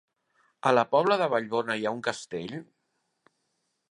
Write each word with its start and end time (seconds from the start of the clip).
A 0.69 0.71
la 0.77 0.83
Pobla 0.93 1.17
de 1.23 1.27
Vallbona 1.33 1.77
hi 1.81 1.85
ha 1.89 1.93
un 1.99 2.03
castell? 2.09 2.57